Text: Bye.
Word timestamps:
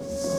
Bye. 0.00 0.37